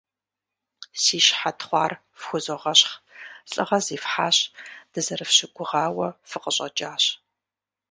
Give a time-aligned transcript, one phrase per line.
[1.03, 2.93] Си щхьэ тхъуар фхузогъэщхъ,
[3.51, 4.37] лӀыгъэ зефхьащ,
[4.91, 7.03] дызэрыфщыгугъауэ фыкъыщӀэкӀащ!